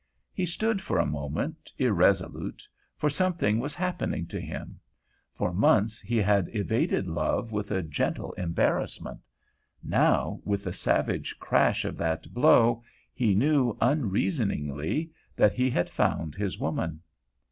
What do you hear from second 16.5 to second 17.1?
woman.